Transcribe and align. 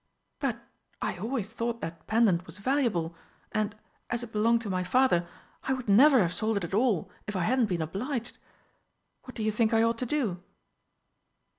But 0.39 0.57
I 0.99 1.19
always 1.19 1.51
thought 1.51 1.79
that 1.81 2.07
pendant 2.07 2.47
was 2.47 2.57
valuable, 2.57 3.15
and, 3.51 3.75
as 4.09 4.23
it 4.23 4.31
belonged 4.31 4.63
to 4.63 4.69
my 4.71 4.83
father, 4.83 5.27
I 5.65 5.73
would 5.73 5.87
never 5.87 6.21
have 6.21 6.33
sold 6.33 6.57
it 6.57 6.63
at 6.63 6.73
all 6.73 7.11
if 7.27 7.35
I 7.35 7.41
hadn't 7.43 7.67
been 7.67 7.83
obliged. 7.83 8.39
What 9.25 9.35
do 9.35 9.43
you 9.43 9.51
think 9.51 9.75
I 9.75 9.83
ought 9.83 9.99
to 9.99 10.07
do?" 10.07 10.41